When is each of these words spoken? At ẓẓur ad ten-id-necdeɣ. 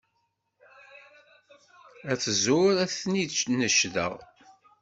At 2.11 2.23
ẓẓur 2.37 2.73
ad 2.83 2.91
ten-id-necdeɣ. 2.97 4.13